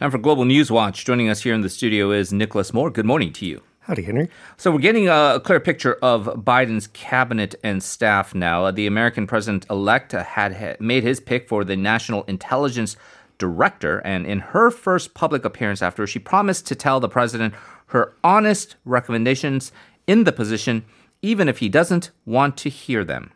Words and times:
Time 0.00 0.10
for 0.10 0.16
Global 0.16 0.46
News 0.46 0.70
Watch. 0.70 1.04
Joining 1.04 1.28
us 1.28 1.42
here 1.42 1.52
in 1.52 1.60
the 1.60 1.68
studio 1.68 2.10
is 2.10 2.32
Nicholas 2.32 2.72
Moore. 2.72 2.88
Good 2.88 3.04
morning 3.04 3.34
to 3.34 3.44
you. 3.44 3.60
Howdy, 3.80 4.00
Henry. 4.00 4.30
So, 4.56 4.70
we're 4.70 4.78
getting 4.78 5.10
a 5.10 5.42
clear 5.44 5.60
picture 5.60 5.98
of 6.00 6.24
Biden's 6.42 6.86
cabinet 6.86 7.54
and 7.62 7.82
staff 7.82 8.34
now. 8.34 8.70
The 8.70 8.86
American 8.86 9.26
president 9.26 9.66
elect 9.68 10.12
had 10.12 10.80
made 10.80 11.02
his 11.02 11.20
pick 11.20 11.46
for 11.46 11.64
the 11.64 11.76
National 11.76 12.22
Intelligence 12.22 12.96
Director, 13.36 13.98
and 13.98 14.24
in 14.24 14.38
her 14.38 14.70
first 14.70 15.12
public 15.12 15.44
appearance 15.44 15.82
after, 15.82 16.06
she 16.06 16.18
promised 16.18 16.66
to 16.68 16.74
tell 16.74 16.98
the 16.98 17.06
president 17.06 17.52
her 17.88 18.14
honest 18.24 18.76
recommendations 18.86 19.70
in 20.06 20.24
the 20.24 20.32
position, 20.32 20.82
even 21.20 21.46
if 21.46 21.58
he 21.58 21.68
doesn't 21.68 22.10
want 22.24 22.56
to 22.56 22.70
hear 22.70 23.04
them 23.04 23.32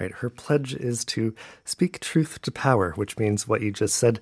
right? 0.00 0.12
Her 0.12 0.30
pledge 0.30 0.74
is 0.74 1.04
to 1.06 1.34
speak 1.64 2.00
truth 2.00 2.40
to 2.42 2.50
power, 2.50 2.92
which 2.92 3.18
means 3.18 3.48
what 3.48 3.60
you 3.60 3.72
just 3.72 3.96
said. 3.96 4.20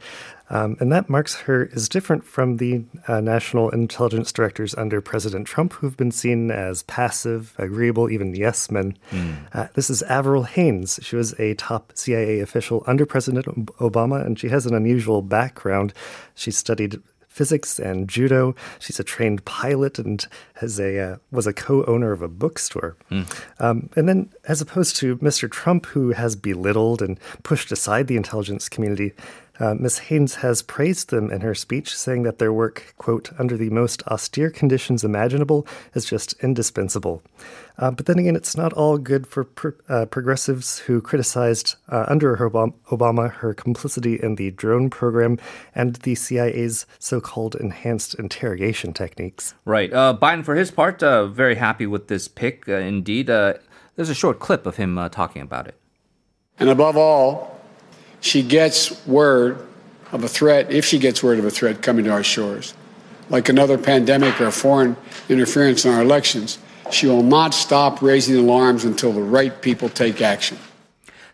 Um, 0.49 0.77
and 0.79 0.93
that 0.93 1.09
marks 1.09 1.35
her 1.43 1.69
as 1.75 1.89
different 1.89 2.25
from 2.25 2.59
the 2.59 2.85
uh, 3.09 3.21
national 3.21 3.71
intelligence 3.71 4.31
directors 4.31 4.75
under 4.75 5.01
President 5.01 5.47
Trump, 5.47 5.73
who've 5.75 5.97
been 5.97 6.13
seen 6.13 6.51
as 6.51 6.85
passive, 6.85 7.55
agreeable, 7.59 8.11
even 8.11 8.35
yes 8.35 8.71
men. 8.71 8.97
Mm. 9.11 9.37
Uh, 9.53 9.67
this 9.75 9.91
is 9.91 10.03
Avril 10.05 10.45
Haines. 10.45 11.01
She 11.03 11.17
was 11.17 11.39
a 11.41 11.55
top 11.55 11.93
CIA 11.95 12.41
official 12.41 12.85
under 12.87 13.05
President 13.05 13.47
Obama, 13.79 14.25
and 14.25 14.39
she 14.39 14.49
has 14.49 14.67
an 14.67 14.75
unusual 14.75 15.21
background. 15.23 15.93
She 16.35 16.51
studied 16.51 17.03
physics 17.37 17.79
and 17.79 18.09
judo. 18.09 18.55
She's 18.79 18.99
a 18.99 19.05
trained 19.05 19.45
pilot 19.45 19.99
and 19.99 20.27
has 20.55 20.81
a 20.81 20.99
uh, 20.99 21.17
was 21.31 21.47
a 21.47 21.53
co-owner 21.53 22.11
of 22.13 22.23
a 22.23 22.29
bookstore. 22.29 22.97
Mm. 23.11 23.27
Um, 23.61 23.91
and 23.95 24.09
then, 24.09 24.31
as 24.49 24.63
opposed 24.63 24.97
to 24.97 25.19
Mr. 25.19 25.51
Trump, 25.51 25.85
who 25.87 26.13
has 26.13 26.35
belittled 26.35 27.03
and 27.03 27.21
pushed 27.43 27.71
aside 27.71 28.07
the 28.07 28.17
intelligence 28.17 28.71
community, 28.71 29.13
uh, 29.59 29.75
Ms. 29.75 29.99
Haines 29.99 30.37
has 30.37 30.63
praised 30.63 31.11
them 31.11 31.31
in 31.31 31.41
her 31.41 31.55
speech, 31.55 31.97
saying 31.97 32.23
that 32.25 32.39
their 32.39 32.53
work, 32.53 32.95
quote, 32.99 33.31
under 33.39 33.57
the 33.57 33.71
most 33.71 34.03
austere 34.09 34.51
conditions 34.51 35.05
imaginable, 35.05 35.67
is 35.95 36.05
just 36.05 36.35
indispensable. 36.43 37.23
Uh, 37.79 37.91
but 37.91 38.07
then 38.07 38.19
again, 38.19 38.37
it's 38.37 38.57
not 38.57 38.73
all 38.73 38.99
good 38.99 39.27
for 39.27 39.47
uh, 39.89 40.07
progressives 40.07 40.79
who 40.81 41.01
criticized 41.01 41.77
uh, 41.89 42.07
under 42.09 42.37
Obama 42.37 43.31
her 43.31 43.53
complicity 43.53 44.19
in 44.23 44.37
the 44.37 44.51
drone 44.53 44.89
program 44.89 45.39
and 45.75 45.97
the 45.97 46.15
CIA's 46.15 46.87
so 46.99 47.21
called 47.21 47.55
enhanced 47.55 48.15
interrogation 48.15 48.93
techniques. 48.93 49.55
Right. 49.65 49.93
Uh, 49.93 50.17
Biden, 50.21 50.45
for 50.45 50.55
his 50.55 50.71
part, 50.71 51.03
uh, 51.03 51.27
very 51.27 51.57
happy 51.57 51.87
with 51.87 52.09
this 52.09 52.29
pick, 52.29 52.67
indeed. 52.67 53.27
there's 53.27 53.61
a 53.99 54.15
short 54.15 54.39
clip 54.39 54.67
of 54.67 54.77
him 54.77 54.97
talking 55.11 55.43
about 55.43 55.67
it. 55.67 55.75
And 56.59 56.71
above 56.71 56.97
all, 56.97 57.56
she 58.27 58.43
gets 58.43 59.07
word 59.07 59.67
of 60.13 60.25
a 60.25 60.29
threat, 60.29 60.71
if 60.71 60.85
she 60.85 60.99
gets 60.99 61.23
word 61.23 61.39
of 61.39 61.45
a 61.45 61.51
threat 61.51 61.83
coming 61.83 62.05
to 62.05 62.11
our 62.11 62.25
shores, 62.25 62.75
like 63.31 63.49
another 63.49 63.79
pandemic 63.79 64.41
or 64.41 64.51
foreign 64.51 64.97
interference 65.29 65.85
in 65.85 65.93
our 65.93 66.03
elections, 66.03 66.59
she 66.91 67.07
will 67.07 67.23
not 67.23 67.55
stop 67.55 68.03
raising 68.03 68.37
alarms 68.37 68.85
until 68.85 69.13
the 69.13 69.23
right 69.23 69.63
people 69.63 69.89
take 69.89 70.21
action. 70.21 70.59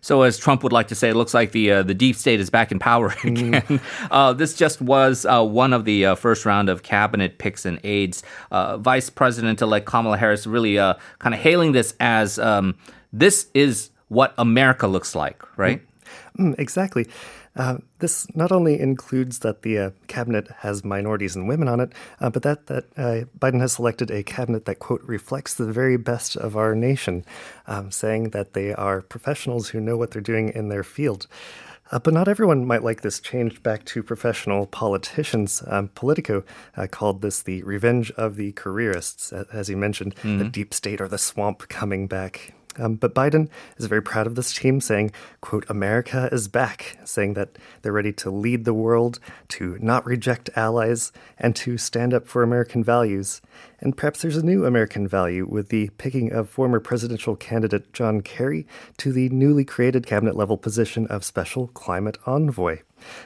So, 0.01 0.23
as 0.23 0.37
Trump 0.37 0.65
would 0.65 0.73
like 0.73 0.89
to 0.89 0.97
say, 0.97 1.11
it 1.11 1.15
looks 1.15 1.33
like 1.33 1.53
the 1.53 1.71
uh, 1.71 1.83
the 1.85 1.95
deep 1.95 2.17
state 2.17 2.41
is 2.41 2.51
back 2.51 2.73
in 2.73 2.81
power 2.81 3.15
again. 3.25 3.53
Mm. 3.53 3.81
Uh, 4.11 4.33
this 4.33 4.55
just 4.55 4.83
was 4.83 5.25
uh, 5.25 5.45
one 5.45 5.73
of 5.73 5.85
the 5.85 6.07
uh, 6.07 6.15
first 6.17 6.45
round 6.45 6.69
of 6.69 6.83
cabinet 6.83 7.39
picks 7.39 7.65
and 7.65 7.79
aides. 7.85 8.25
Uh, 8.51 8.79
Vice 8.79 9.11
President-elect 9.11 9.87
Kamala 9.87 10.19
Harris 10.19 10.45
really 10.45 10.77
uh, 10.77 10.95
kind 11.21 11.35
of 11.35 11.41
hailing 11.41 11.71
this 11.71 11.95
as 12.01 12.41
um, 12.41 12.75
this 13.13 13.47
is 13.55 13.91
what 14.09 14.35
America 14.39 14.89
looks 14.89 15.15
like, 15.15 15.45
right? 15.57 15.79
Mm. 15.79 15.92
Mm, 16.39 16.59
exactly. 16.59 17.07
Uh, 17.55 17.79
this 17.99 18.27
not 18.35 18.51
only 18.51 18.81
includes 18.81 19.41
that 19.41 19.63
the 19.63 19.79
uh, 19.79 19.91
cabinet 20.07 20.49
has 20.59 20.85
minorities 20.85 21.37
and 21.37 21.47
women 21.47 21.69
on 21.69 21.81
it, 21.81 21.93
uh, 22.21 22.31
but 22.31 22.43
that 22.43 22.67
that 22.67 22.85
uh, 22.97 23.25
Biden 23.39 23.61
has 23.61 23.75
selected 23.75 24.11
a 24.11 24.23
cabinet 24.23 24.65
that 24.65 24.79
quote 24.79 25.03
reflects 25.03 25.55
the 25.55 25.71
very 25.71 25.99
best 25.99 26.35
of 26.37 26.57
our 26.57 26.75
nation, 26.75 27.25
um, 27.67 27.91
saying 27.91 28.31
that 28.31 28.55
they 28.55 28.73
are 28.73 29.03
professionals 29.03 29.69
who 29.69 29.81
know 29.81 29.97
what 29.97 30.13
they're 30.13 30.23
doing 30.23 30.49
in 30.49 30.69
their 30.69 30.85
field. 30.85 31.27
Uh, 31.91 31.99
but 31.99 32.15
not 32.15 32.27
everyone 32.27 32.65
might 32.65 32.83
like 32.83 33.03
this 33.03 33.21
change 33.21 33.63
back 33.63 33.85
to 33.85 34.03
professional 34.03 34.67
politicians. 34.67 35.63
Um, 35.67 35.89
Politico 35.89 36.43
uh, 36.75 36.87
called 36.91 37.21
this 37.21 37.43
the 37.43 37.63
revenge 37.65 38.11
of 38.13 38.37
the 38.37 38.53
careerists, 38.53 39.31
as 39.31 39.69
you 39.69 39.77
mentioned, 39.77 40.17
mm-hmm. 40.17 40.39
the 40.39 40.45
deep 40.47 40.73
state 40.73 41.03
or 41.03 41.09
the 41.09 41.19
swamp 41.19 41.69
coming 41.69 42.07
back. 42.07 42.55
Um, 42.79 42.95
but 42.97 43.15
Biden 43.15 43.49
is 43.77 43.87
very 43.87 44.03
proud 44.03 44.27
of 44.27 44.35
this 44.35 44.55
team, 44.55 44.81
saying, 44.81 45.13
quote, 45.41 45.69
America 45.69 46.29
is 46.33 46.49
back, 46.49 46.99
saying 47.05 47.35
that 47.35 47.59
they're 47.83 47.93
ready 47.93 48.13
to 48.15 48.31
lead 48.31 48.65
the 48.65 48.75
world, 48.75 49.19
to 49.49 49.79
not 49.81 50.07
reject 50.07 50.51
allies, 50.57 51.13
and 51.39 51.55
to 51.57 51.77
stand 51.77 52.15
up 52.15 52.27
for 52.27 52.43
American 52.43 52.83
values. 52.83 53.41
And 53.81 53.97
perhaps 53.97 54.23
there's 54.23 54.37
a 54.37 54.45
new 54.45 54.65
American 54.65 55.09
value 55.09 55.47
with 55.49 55.69
the 55.69 55.91
picking 55.99 56.33
of 56.33 56.49
former 56.49 56.81
presidential 56.81 57.37
candidate 57.37 57.93
John 57.93 58.21
Kerry 58.21 58.67
to 58.99 59.13
the 59.13 59.29
newly 59.29 59.65
created 59.65 60.07
cabinet 60.07 60.37
level 60.37 60.57
position 60.57 61.07
of 61.09 61.25
Special 61.25 61.69
Climate 61.69 62.19
Envoy. 62.27 62.81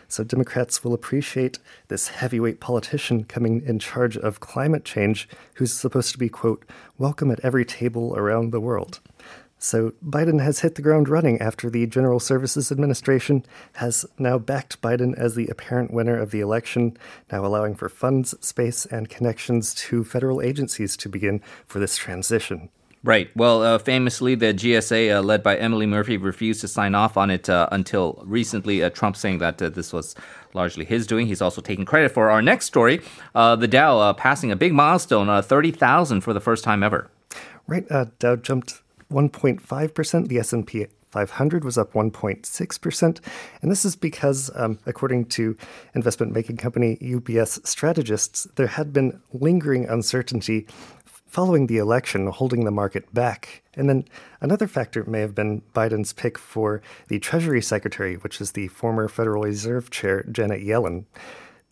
So 0.09 0.25
Democrats 0.25 0.83
will 0.83 0.95
appreciate 0.95 1.59
this 1.89 2.09
heavyweight 2.09 2.61
politician 2.61 3.25
coming 3.25 3.63
in 3.65 3.79
charge 3.79 4.17
of 4.17 4.41
climate 4.41 4.85
change 4.85 5.29
who's 5.55 5.73
supposed 5.73 6.13
to 6.13 6.19
be, 6.19 6.29
quote, 6.29 6.65
welcome 6.99 7.31
at 7.31 7.41
every 7.41 7.65
table 7.65 8.15
around 8.17 8.53
the 8.53 8.61
world. 8.61 9.01
So 9.59 9.93
Biden 10.05 10.43
has 10.43 10.61
hit 10.61 10.75
the 10.75 10.83
ground 10.83 11.09
running 11.09 11.41
after 11.41 11.71
the 11.71 11.87
General 11.87 12.21
Services 12.21 12.71
Administration 12.71 13.45
has 13.75 14.05
now 14.19 14.39
backed 14.39 14.83
Biden 14.83 15.17
as 15.17 15.35
the 15.35 15.49
apparent 15.49 15.93
winner 15.93 16.19
of 16.19 16.31
the 16.31 16.41
election, 16.41 16.97
now 17.33 17.45
allowing 17.45 17.75
for 17.75 17.89
funds, 17.89 18.35
space, 18.47 18.85
and 18.87 19.09
connections 19.09 19.75
to 19.75 20.05
federal 20.05 20.43
agencies 20.43 20.97
to 20.99 21.09
begin 21.09 21.41
for 21.67 21.79
this 21.79 21.97
transition. 21.97 22.69
Right. 23.07 23.31
Well, 23.37 23.63
uh, 23.63 23.79
famously, 23.79 24.35
the 24.35 24.53
GSA, 24.53 25.15
uh, 25.19 25.23
led 25.23 25.45
by 25.45 25.57
Emily 25.57 25.87
Murphy, 25.87 26.17
refused 26.17 26.61
to 26.63 26.69
sign 26.69 26.97
off 26.97 27.17
on 27.17 27.31
it 27.31 27.49
uh, 27.49 27.69
until 27.71 28.21
recently. 28.27 28.83
Uh, 28.83 28.91
Trump 28.91 29.15
saying 29.15 29.39
that 29.39 29.63
uh, 29.63 29.69
this 29.69 29.93
was 29.93 30.17
largely 30.55 30.85
his 30.85 31.07
doing. 31.07 31.29
He's 31.29 31.41
also 31.41 31.61
taking 31.61 31.85
credit 31.85 32.11
for 32.11 32.31
our 32.31 32.43
next 32.43 32.67
story 32.67 33.01
uh, 33.33 33.55
the 33.55 33.69
Dow 33.69 34.13
passing 34.15 34.51
a 34.51 34.57
big 34.57 34.73
milestone, 34.73 35.41
30,000 35.41 36.21
for 36.23 36.33
the 36.33 36.41
first 36.41 36.65
time 36.65 36.83
ever. 36.83 37.09
Right. 37.69 37.87
Dow 38.19 38.35
jumped 38.35 38.83
1.5%. 39.13 40.27
The 40.27 40.39
S&P 40.41 40.87
500 41.11 41.65
was 41.65 41.79
up 41.79 41.93
1.6%. 41.93 43.21
And 43.63 43.71
this 43.71 43.85
is 43.85 43.97
because, 43.97 44.51
um, 44.55 44.79
according 44.85 45.27
to 45.27 45.57
investment 45.95 46.35
banking 46.35 46.57
company 46.57 46.99
UBS 47.01 47.67
strategists, 47.67 48.47
there 48.57 48.67
had 48.67 48.93
been 48.93 49.21
lingering 49.33 49.89
uncertainty 49.89 50.67
following 51.27 51.67
the 51.67 51.79
election, 51.79 52.29
holding 52.29 52.65
the 52.65 52.71
market 52.71 53.13
back. 53.13 53.63
And 53.75 53.89
then 53.89 54.05
another 54.41 54.67
factor 54.67 55.05
may 55.05 55.21
have 55.21 55.35
been 55.35 55.63
Biden's 55.75 56.13
pick 56.13 56.39
for 56.39 56.81
the 57.09 57.19
Treasury 57.19 57.61
Secretary, 57.61 58.17
which 58.17 58.41
is 58.41 58.53
the 58.53 58.69
former 58.69 59.09
Federal 59.09 59.43
Reserve 59.43 59.91
Chair, 59.91 60.25
Janet 60.31 60.63
Yellen. 60.63 61.05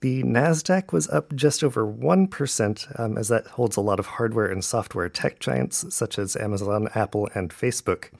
The 0.00 0.22
NASDAQ 0.22 0.92
was 0.92 1.08
up 1.08 1.34
just 1.34 1.64
over 1.64 1.86
1%, 1.86 3.00
um, 3.00 3.16
as 3.16 3.28
that 3.28 3.46
holds 3.46 3.76
a 3.76 3.80
lot 3.80 3.98
of 3.98 4.06
hardware 4.06 4.46
and 4.46 4.62
software 4.62 5.08
tech 5.08 5.38
giants 5.38 5.94
such 5.94 6.18
as 6.18 6.36
Amazon, 6.36 6.90
Apple, 6.94 7.30
and 7.34 7.50
Facebook. 7.50 8.10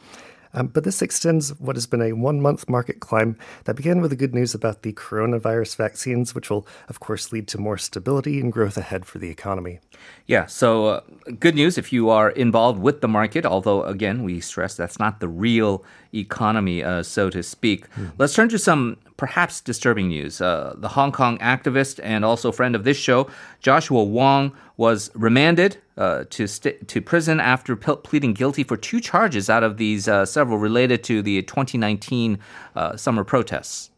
Um, 0.55 0.69
but 0.69 0.85
this 0.85 1.03
extends 1.03 1.51
what 1.59 1.77
has 1.77 1.87
been 1.87 2.01
a 2.01 2.13
one 2.13 2.41
month 2.41 2.69
market 2.69 3.01
climb 3.01 3.37
that 3.65 3.75
began 3.75 4.01
with 4.01 4.11
the 4.11 4.17
good 4.17 4.35
news 4.35 4.55
about 4.55 4.83
the 4.83 4.93
coronavirus 4.93 5.77
vaccines, 5.77 6.35
which 6.35 6.49
will, 6.49 6.67
of 6.89 7.01
course, 7.01 7.33
lead 7.33 7.49
to 7.49 7.59
more 7.59 7.77
stability 7.77 8.41
and 8.41 8.53
growth 8.53 8.77
ahead 8.77 9.05
for 9.05 9.19
the 9.19 9.29
economy. 9.29 9.81
Yeah, 10.27 10.47
so 10.47 10.87
uh, 10.87 11.01
good 11.39 11.55
news 11.55 11.77
if 11.77 11.93
you 11.93 12.09
are 12.09 12.31
involved 12.31 12.81
with 12.81 13.01
the 13.01 13.09
market, 13.09 13.45
although, 13.45 13.83
again, 13.85 14.23
we 14.23 14.41
stress 14.41 14.77
that's 14.77 14.99
not 14.99 15.21
the 15.21 15.29
real 15.29 15.85
economy, 16.15 16.83
uh, 16.83 17.03
so 17.03 17.29
to 17.31 17.43
speak. 17.43 17.91
Mm. 17.95 18.13
Let's 18.19 18.35
turn 18.35 18.49
to 18.51 18.59
some 18.59 18.97
perhaps 19.17 19.61
disturbing 19.61 20.09
news. 20.09 20.41
Uh, 20.41 20.75
the 20.77 20.89
Hong 20.89 21.13
Kong 21.13 21.39
activist 21.39 22.01
and 22.03 22.25
also 22.25 22.51
friend 22.51 22.75
of 22.75 22.85
this 22.85 22.97
show, 22.97 23.29
Joshua 23.61 24.03
Wong, 24.03 24.53
was 24.77 25.11
remanded 25.15 25.79
uh, 25.97 26.25
to 26.31 26.47
st- 26.47 26.89
to 26.89 27.01
prison 27.01 27.39
after 27.39 27.77
p- 27.77 27.97
pleading 28.03 28.35
guilty 28.35 28.65
for 28.65 28.77
two 28.77 29.01
charges 29.01 29.49
out 29.49 29.63
of 29.63 29.77
these 29.77 30.09
uh, 30.09 30.27
several 30.27 30.59
related 30.59 31.05
to 31.05 31.23
the 31.23 31.43
2019 31.43 32.39
uh, 32.75 32.97
summer 32.97 33.23
protests. 33.23 33.91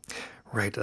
Right. 0.52 0.76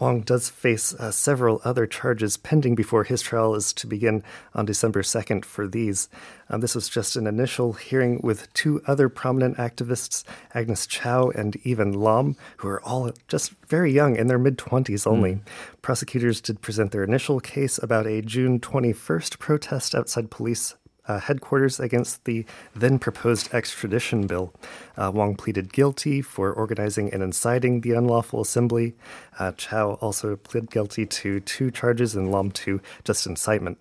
Wong 0.00 0.22
does 0.22 0.48
face 0.48 0.94
uh, 0.94 1.10
several 1.10 1.60
other 1.62 1.86
charges 1.86 2.38
pending 2.38 2.74
before 2.74 3.04
his 3.04 3.20
trial 3.20 3.54
is 3.54 3.72
to 3.74 3.86
begin 3.86 4.24
on 4.54 4.64
December 4.64 5.02
2nd 5.02 5.44
for 5.44 5.68
these. 5.68 6.08
Um, 6.48 6.60
this 6.60 6.74
was 6.74 6.88
just 6.88 7.16
an 7.16 7.26
initial 7.26 7.74
hearing 7.74 8.18
with 8.22 8.52
two 8.54 8.80
other 8.86 9.10
prominent 9.10 9.58
activists, 9.58 10.24
Agnes 10.54 10.86
Chow 10.86 11.28
and 11.28 11.56
Evan 11.66 11.92
Lam, 11.92 12.34
who 12.56 12.68
are 12.68 12.82
all 12.82 13.12
just 13.28 13.52
very 13.68 13.92
young, 13.92 14.16
in 14.16 14.26
their 14.26 14.38
mid 14.38 14.56
20s 14.56 15.06
only. 15.06 15.34
Mm. 15.34 15.40
Prosecutors 15.82 16.40
did 16.40 16.62
present 16.62 16.92
their 16.92 17.04
initial 17.04 17.38
case 17.38 17.78
about 17.78 18.06
a 18.06 18.22
June 18.22 18.58
21st 18.58 19.38
protest 19.38 19.94
outside 19.94 20.30
police 20.30 20.76
uh, 21.06 21.18
headquarters 21.18 21.80
against 21.80 22.24
the 22.24 22.44
then 22.74 22.98
proposed 22.98 23.52
extradition 23.52 24.26
bill. 24.26 24.52
Uh, 24.96 25.10
Wong 25.12 25.36
pleaded 25.36 25.72
guilty 25.72 26.22
for 26.22 26.52
organizing 26.52 27.12
and 27.12 27.22
inciting 27.22 27.80
the 27.80 27.92
unlawful 27.92 28.40
assembly. 28.40 28.94
Uh, 29.38 29.52
Chow 29.52 29.94
also 29.94 30.36
pled 30.36 30.70
guilty 30.70 31.06
to 31.06 31.40
two 31.40 31.70
charges 31.70 32.14
and 32.14 32.30
Lam 32.30 32.50
to 32.52 32.80
just 33.04 33.26
incitement. 33.26 33.78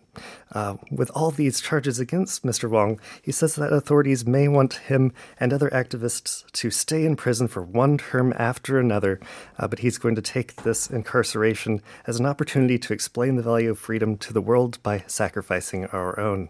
Uh, 0.51 0.77
with 0.91 1.11
all 1.11 1.31
these 1.31 1.61
charges 1.61 1.99
against 1.99 2.43
Mr. 2.43 2.69
Wong, 2.69 2.99
he 3.21 3.31
says 3.31 3.55
that 3.55 3.71
authorities 3.71 4.25
may 4.25 4.47
want 4.47 4.73
him 4.73 5.11
and 5.39 5.53
other 5.53 5.69
activists 5.69 6.49
to 6.53 6.71
stay 6.71 7.05
in 7.05 7.15
prison 7.15 7.47
for 7.47 7.61
one 7.61 7.97
term 7.97 8.33
after 8.37 8.79
another, 8.79 9.19
uh, 9.57 9.67
but 9.67 9.79
he's 9.79 9.97
going 9.97 10.15
to 10.15 10.21
take 10.21 10.55
this 10.63 10.89
incarceration 10.89 11.81
as 12.07 12.19
an 12.19 12.25
opportunity 12.25 12.79
to 12.79 12.93
explain 12.93 13.35
the 13.35 13.43
value 13.43 13.71
of 13.71 13.79
freedom 13.79 14.17
to 14.17 14.33
the 14.33 14.41
world 14.41 14.81
by 14.83 15.03
sacrificing 15.07 15.85
our 15.87 16.19
own. 16.19 16.49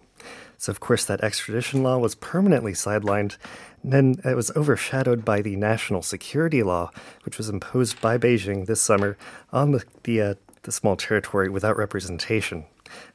So, 0.60 0.72
of 0.72 0.82
course, 0.82 1.06
that 1.06 1.24
extradition 1.24 1.84
law 1.84 1.98
was 1.98 2.16
permanently 2.16 2.74
sidelined. 2.74 3.38
And 3.82 3.94
then 3.94 4.16
it 4.26 4.36
was 4.36 4.52
overshadowed 4.58 5.24
by 5.24 5.42
the 5.42 5.56
national 5.56 6.02
security 6.02 6.64
law, 6.64 6.92
which 7.24 7.38
was 7.38 7.48
imposed 7.48 8.02
by 8.02 8.18
Beijing 8.18 8.66
this 8.66 8.82
summer 8.82 9.18
on 9.54 9.72
the, 9.72 9.86
the, 10.04 10.22
uh, 10.22 10.34
the 10.64 10.74
small 10.74 10.98
territory 10.98 11.50
without 11.50 11.78
representation. 11.78 12.66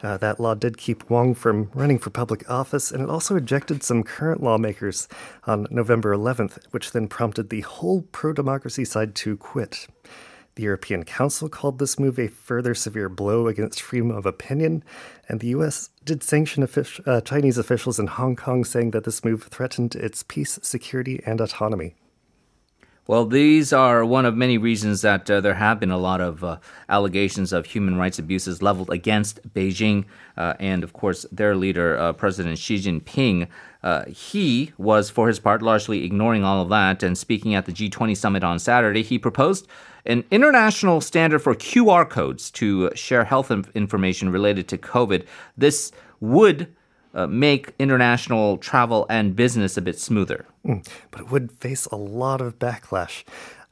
Uh, 0.02 0.16
that 0.16 0.40
law 0.40 0.54
did 0.54 0.78
keep 0.78 1.10
Wang 1.10 1.34
from 1.34 1.70
running 1.74 1.98
for 1.98 2.08
public 2.08 2.48
office, 2.48 2.90
and 2.90 3.02
it 3.02 3.10
also 3.10 3.36
ejected 3.36 3.82
some 3.82 4.02
current 4.02 4.42
lawmakers 4.42 5.06
on 5.46 5.66
November 5.70 6.16
11th, 6.16 6.58
which 6.70 6.92
then 6.92 7.08
prompted 7.08 7.50
the 7.50 7.60
whole 7.60 8.02
pro 8.10 8.32
democracy 8.32 8.86
side 8.86 9.14
to 9.16 9.36
quit. 9.36 9.86
The 10.56 10.62
European 10.62 11.04
Council 11.04 11.48
called 11.48 11.78
this 11.78 11.98
move 11.98 12.18
a 12.18 12.28
further 12.28 12.74
severe 12.74 13.08
blow 13.08 13.48
against 13.48 13.82
freedom 13.82 14.10
of 14.10 14.24
opinion, 14.24 14.84
and 15.28 15.40
the 15.40 15.48
U.S. 15.48 15.90
did 16.04 16.22
sanction 16.22 16.62
offic- 16.62 17.06
uh, 17.06 17.20
Chinese 17.22 17.58
officials 17.58 17.98
in 17.98 18.06
Hong 18.06 18.36
Kong, 18.36 18.64
saying 18.64 18.92
that 18.92 19.04
this 19.04 19.24
move 19.24 19.44
threatened 19.44 19.96
its 19.96 20.22
peace, 20.22 20.60
security, 20.62 21.20
and 21.26 21.40
autonomy. 21.40 21.96
Well, 23.06 23.26
these 23.26 23.70
are 23.70 24.02
one 24.02 24.24
of 24.24 24.34
many 24.34 24.56
reasons 24.56 25.02
that 25.02 25.30
uh, 25.30 25.42
there 25.42 25.54
have 25.54 25.78
been 25.78 25.90
a 25.90 25.98
lot 25.98 26.22
of 26.22 26.42
uh, 26.42 26.56
allegations 26.88 27.52
of 27.52 27.66
human 27.66 27.96
rights 27.96 28.18
abuses 28.18 28.62
leveled 28.62 28.88
against 28.88 29.46
Beijing 29.52 30.06
uh, 30.38 30.54
and, 30.58 30.82
of 30.82 30.94
course, 30.94 31.26
their 31.30 31.54
leader, 31.54 31.98
uh, 31.98 32.14
President 32.14 32.56
Xi 32.56 32.76
Jinping. 32.76 33.48
Uh, 33.82 34.06
he 34.06 34.72
was, 34.78 35.10
for 35.10 35.28
his 35.28 35.38
part, 35.38 35.60
largely 35.60 36.02
ignoring 36.02 36.44
all 36.44 36.62
of 36.62 36.70
that. 36.70 37.02
And 37.02 37.18
speaking 37.18 37.54
at 37.54 37.66
the 37.66 37.72
G20 37.72 38.16
summit 38.16 38.42
on 38.42 38.58
Saturday, 38.58 39.02
he 39.02 39.18
proposed 39.18 39.68
an 40.06 40.24
international 40.30 41.02
standard 41.02 41.40
for 41.40 41.54
QR 41.54 42.08
codes 42.08 42.50
to 42.52 42.90
share 42.94 43.24
health 43.24 43.50
information 43.74 44.30
related 44.30 44.66
to 44.68 44.78
COVID. 44.78 45.26
This 45.58 45.92
would 46.20 46.74
uh, 47.14 47.26
make 47.26 47.72
international 47.78 48.58
travel 48.58 49.06
and 49.08 49.36
business 49.36 49.76
a 49.76 49.82
bit 49.82 49.98
smoother. 49.98 50.44
Mm, 50.66 50.86
but 51.10 51.22
it 51.22 51.30
would 51.30 51.52
face 51.52 51.86
a 51.86 51.96
lot 51.96 52.40
of 52.40 52.58
backlash. 52.58 53.24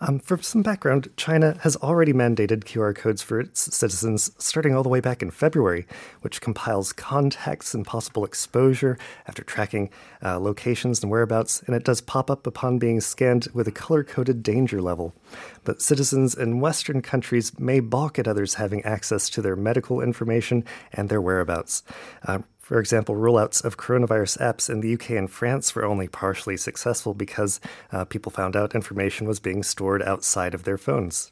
Um, 0.04 0.18
for 0.18 0.42
some 0.42 0.62
background, 0.62 1.10
China 1.16 1.56
has 1.60 1.76
already 1.76 2.12
mandated 2.12 2.64
QR 2.64 2.92
codes 2.92 3.22
for 3.22 3.38
its 3.38 3.72
citizens 3.72 4.32
starting 4.36 4.74
all 4.74 4.82
the 4.82 4.88
way 4.88 4.98
back 4.98 5.22
in 5.22 5.30
February, 5.30 5.86
which 6.22 6.40
compiles 6.40 6.92
contacts 6.92 7.72
and 7.72 7.86
possible 7.86 8.24
exposure 8.24 8.98
after 9.28 9.44
tracking 9.44 9.90
uh, 10.20 10.40
locations 10.40 11.00
and 11.02 11.10
whereabouts, 11.12 11.62
and 11.68 11.76
it 11.76 11.84
does 11.84 12.00
pop 12.00 12.32
up 12.32 12.48
upon 12.48 12.80
being 12.80 13.00
scanned 13.00 13.46
with 13.54 13.68
a 13.68 13.72
color 13.72 14.02
coded 14.02 14.42
danger 14.42 14.82
level. 14.82 15.14
But 15.62 15.80
citizens 15.80 16.34
in 16.34 16.58
Western 16.58 17.00
countries 17.00 17.56
may 17.60 17.78
balk 17.78 18.18
at 18.18 18.26
others 18.26 18.54
having 18.54 18.82
access 18.82 19.30
to 19.30 19.40
their 19.40 19.54
medical 19.54 20.00
information 20.00 20.64
and 20.92 21.08
their 21.08 21.20
whereabouts. 21.20 21.84
Uh, 22.26 22.40
for 22.72 22.80
example, 22.80 23.14
rollouts 23.14 23.62
of 23.62 23.76
coronavirus 23.76 24.38
apps 24.38 24.70
in 24.70 24.80
the 24.80 24.94
UK 24.94 25.10
and 25.10 25.30
France 25.30 25.74
were 25.74 25.84
only 25.84 26.08
partially 26.08 26.56
successful 26.56 27.12
because 27.12 27.60
uh, 27.92 28.06
people 28.06 28.32
found 28.32 28.56
out 28.56 28.74
information 28.74 29.28
was 29.28 29.40
being 29.40 29.62
stored 29.62 30.02
outside 30.02 30.54
of 30.54 30.64
their 30.64 30.78
phones. 30.78 31.30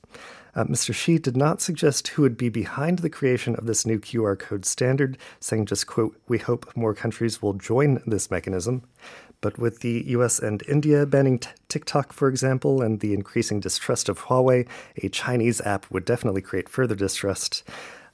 Uh, 0.55 0.65
Mr. 0.65 0.95
Xi 0.95 1.17
did 1.17 1.39
not 1.39 1.63
suggest 1.63 2.09
who 2.09 2.21
would 2.21 2.37
be 2.37 2.51
behind 2.51 2.99
the 2.99 3.09
creation 3.09 3.57
of 3.57 3.65
this 3.65 3.87
new 3.87 3.99
QR 3.99 4.39
code 4.39 4.67
standard, 4.67 5.17
saying 5.39 5.65
just, 5.65 5.87
quote, 5.87 6.15
we 6.29 6.37
hope 6.37 6.77
more 6.77 6.93
countries 6.93 7.41
will 7.41 7.55
join 7.55 8.03
this 8.07 8.31
mechanism. 8.31 8.83
But 9.41 9.59
with 9.59 9.81
the 9.81 10.05
US 10.09 10.41
and 10.41 10.63
India 10.69 11.07
banning 11.07 11.39
t- 11.39 11.49
TikTok, 11.71 12.13
for 12.13 12.29
example, 12.29 12.83
and 12.83 13.01
the 13.01 13.15
increasing 13.15 13.61
distrust 13.61 14.11
of 14.11 14.25
Huawei, 14.25 14.69
a 15.03 15.09
Chinese 15.09 15.63
app 15.63 15.91
would 15.91 16.05
definitely 16.05 16.43
create 16.43 16.69
further 16.69 16.95
distrust. 16.95 17.63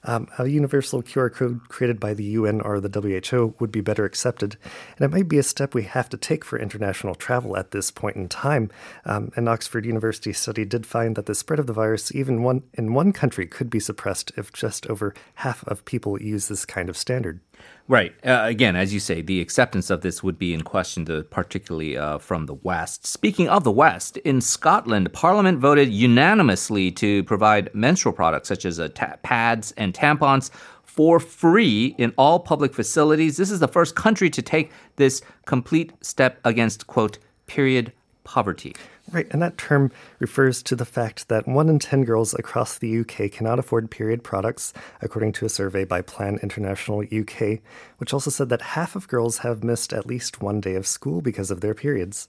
Um, 0.06 0.28
a 0.38 0.46
universal 0.46 1.02
QR 1.02 1.32
code 1.32 1.68
created 1.68 2.00
by 2.00 2.14
the 2.14 2.24
UN 2.24 2.60
or 2.60 2.80
the 2.80 2.88
WHO 2.88 3.54
would 3.58 3.72
be 3.72 3.80
better 3.80 4.04
accepted, 4.04 4.56
and 4.96 5.04
it 5.04 5.14
might 5.14 5.28
be 5.28 5.38
a 5.38 5.42
step 5.42 5.74
we 5.74 5.82
have 5.82 6.08
to 6.10 6.16
take 6.16 6.44
for 6.44 6.58
international 6.58 7.14
travel 7.14 7.56
at 7.56 7.72
this 7.72 7.90
point 7.90 8.16
in 8.16 8.28
time. 8.28 8.70
Um, 9.04 9.32
an 9.36 9.48
Oxford 9.48 9.84
University 9.84 10.32
study 10.32 10.64
did 10.64 10.86
find 10.86 11.16
that 11.16 11.26
the 11.26 11.34
spread 11.34 11.58
of 11.58 11.66
the 11.66 11.72
virus, 11.72 12.14
even 12.14 12.42
one 12.42 12.62
in 12.74 12.94
one 12.94 13.12
country, 13.12 13.46
could 13.46 13.68
be 13.68 13.80
suppressed 13.80 14.32
if 14.36 14.52
just 14.52 14.86
over 14.86 15.12
half 15.36 15.66
of 15.66 15.84
people 15.84 16.22
use 16.22 16.48
this 16.48 16.64
kind 16.64 16.88
of 16.88 16.96
standard. 16.96 17.40
Right. 17.88 18.14
Uh, 18.24 18.42
again, 18.44 18.74
as 18.74 18.92
you 18.92 18.98
say, 18.98 19.22
the 19.22 19.40
acceptance 19.40 19.90
of 19.90 20.00
this 20.00 20.20
would 20.20 20.38
be 20.38 20.52
in 20.52 20.62
question, 20.62 21.04
to, 21.04 21.22
particularly 21.22 21.96
uh, 21.96 22.18
from 22.18 22.46
the 22.46 22.54
West. 22.54 23.06
Speaking 23.06 23.48
of 23.48 23.62
the 23.62 23.70
West, 23.70 24.16
in 24.18 24.40
Scotland, 24.40 25.12
Parliament 25.12 25.60
voted 25.60 25.92
unanimously 25.92 26.90
to 26.92 27.22
provide 27.24 27.72
menstrual 27.74 28.12
products 28.12 28.48
such 28.48 28.64
as 28.64 28.80
uh, 28.80 28.88
ta- 28.88 29.16
pads 29.22 29.72
and 29.76 29.94
tampons 29.94 30.50
for 30.82 31.20
free 31.20 31.94
in 31.96 32.12
all 32.18 32.40
public 32.40 32.74
facilities. 32.74 33.36
This 33.36 33.52
is 33.52 33.60
the 33.60 33.68
first 33.68 33.94
country 33.94 34.30
to 34.30 34.42
take 34.42 34.72
this 34.96 35.22
complete 35.44 35.92
step 36.00 36.40
against, 36.44 36.88
quote, 36.88 37.18
period 37.46 37.92
poverty. 38.26 38.74
Right, 39.12 39.28
and 39.30 39.40
that 39.40 39.56
term 39.56 39.92
refers 40.18 40.64
to 40.64 40.74
the 40.74 40.84
fact 40.84 41.28
that 41.28 41.46
one 41.46 41.68
in 41.68 41.78
10 41.78 42.04
girls 42.04 42.34
across 42.34 42.76
the 42.76 42.98
UK 42.98 43.30
cannot 43.30 43.60
afford 43.60 43.88
period 43.88 44.24
products, 44.24 44.72
according 45.00 45.32
to 45.34 45.46
a 45.46 45.48
survey 45.48 45.84
by 45.84 46.02
Plan 46.02 46.38
International 46.42 47.00
UK, 47.02 47.60
which 47.98 48.12
also 48.12 48.30
said 48.30 48.48
that 48.48 48.62
half 48.62 48.96
of 48.96 49.06
girls 49.06 49.38
have 49.38 49.62
missed 49.62 49.92
at 49.92 50.06
least 50.06 50.42
one 50.42 50.60
day 50.60 50.74
of 50.74 50.88
school 50.88 51.20
because 51.22 51.52
of 51.52 51.60
their 51.60 51.74
periods. 51.74 52.28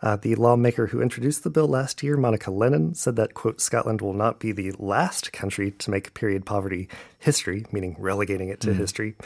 Uh, 0.00 0.16
the 0.16 0.36
lawmaker 0.36 0.88
who 0.88 1.02
introduced 1.02 1.42
the 1.42 1.50
bill 1.50 1.66
last 1.66 2.02
year, 2.02 2.16
Monica 2.16 2.50
Lennon, 2.50 2.94
said 2.94 3.16
that, 3.16 3.34
quote, 3.34 3.60
Scotland 3.60 4.00
will 4.00 4.12
not 4.12 4.38
be 4.38 4.52
the 4.52 4.72
last 4.78 5.32
country 5.32 5.72
to 5.72 5.90
make 5.90 6.14
period 6.14 6.46
poverty 6.46 6.88
history, 7.18 7.66
meaning 7.72 7.96
relegating 7.98 8.48
it 8.48 8.60
to 8.60 8.68
mm. 8.68 8.76
history. 8.76 9.16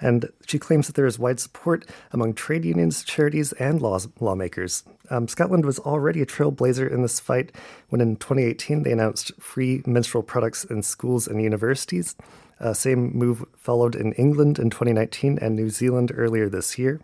And 0.00 0.30
she 0.46 0.58
claims 0.58 0.86
that 0.86 0.94
there 0.94 1.06
is 1.06 1.18
wide 1.18 1.40
support 1.40 1.84
among 2.12 2.34
trade 2.34 2.64
unions, 2.64 3.02
charities, 3.02 3.52
and 3.52 3.82
laws, 3.82 4.08
lawmakers. 4.20 4.84
Um, 5.10 5.28
Scotland 5.28 5.66
was 5.66 5.78
already 5.80 6.22
a 6.22 6.26
trailblazer 6.26 6.90
in 6.90 7.02
this 7.02 7.20
fight 7.20 7.52
when 7.88 8.00
in 8.00 8.16
2018 8.16 8.84
they 8.84 8.92
announced 8.92 9.32
free 9.40 9.82
menstrual 9.84 10.22
products 10.22 10.64
in 10.64 10.82
schools 10.82 11.26
and 11.26 11.42
universities. 11.42 12.14
Uh, 12.60 12.72
same 12.72 13.16
move 13.16 13.44
followed 13.56 13.94
in 13.94 14.12
England 14.12 14.58
in 14.58 14.70
2019 14.70 15.38
and 15.40 15.56
New 15.56 15.70
Zealand 15.70 16.12
earlier 16.14 16.48
this 16.48 16.78
year. 16.78 17.00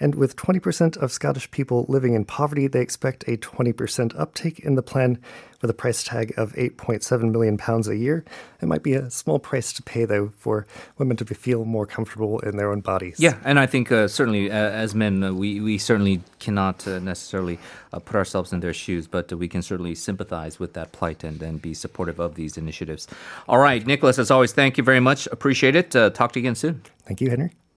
And 0.00 0.16
with 0.16 0.36
20% 0.36 0.96
of 0.96 1.12
Scottish 1.12 1.50
people 1.50 1.86
living 1.88 2.14
in 2.14 2.24
poverty, 2.24 2.66
they 2.66 2.80
expect 2.80 3.24
a 3.28 3.36
20% 3.36 4.18
uptake 4.18 4.58
in 4.58 4.74
the 4.74 4.82
plan 4.82 5.18
with 5.64 5.70
a 5.70 5.74
price 5.74 6.02
tag 6.02 6.34
of 6.36 6.52
8.7 6.52 7.30
million 7.30 7.56
pounds 7.56 7.88
a 7.88 7.96
year. 7.96 8.22
It 8.60 8.66
might 8.66 8.82
be 8.82 8.92
a 8.92 9.10
small 9.10 9.38
price 9.38 9.72
to 9.72 9.82
pay 9.82 10.04
though 10.04 10.30
for 10.36 10.66
women 10.98 11.16
to 11.16 11.24
feel 11.34 11.64
more 11.64 11.86
comfortable 11.86 12.38
in 12.40 12.58
their 12.58 12.70
own 12.70 12.82
bodies. 12.82 13.16
Yeah, 13.18 13.38
and 13.44 13.58
I 13.58 13.64
think 13.64 13.90
uh, 13.90 14.08
certainly 14.08 14.50
uh, 14.50 14.54
as 14.54 14.94
men 14.94 15.24
uh, 15.24 15.32
we 15.32 15.60
we 15.60 15.78
certainly 15.78 16.20
cannot 16.38 16.86
uh, 16.86 16.98
necessarily 16.98 17.58
uh, 17.94 17.98
put 17.98 18.14
ourselves 18.14 18.52
in 18.52 18.60
their 18.60 18.74
shoes, 18.74 19.06
but 19.06 19.32
we 19.32 19.48
can 19.48 19.62
certainly 19.62 19.94
sympathize 19.94 20.58
with 20.58 20.74
that 20.74 20.92
plight 20.92 21.24
and 21.24 21.42
and 21.42 21.62
be 21.62 21.72
supportive 21.72 22.18
of 22.18 22.34
these 22.34 22.58
initiatives. 22.58 23.08
All 23.48 23.58
right, 23.58 23.86
Nicholas, 23.86 24.18
as 24.18 24.30
always, 24.30 24.52
thank 24.52 24.76
you 24.76 24.84
very 24.84 25.00
much. 25.00 25.26
Appreciate 25.28 25.76
it. 25.76 25.96
Uh, 25.96 26.10
talk 26.10 26.32
to 26.32 26.40
you 26.40 26.44
again 26.44 26.56
soon. 26.56 26.82
Thank 27.06 27.22
you, 27.22 27.30
Henry. 27.30 27.52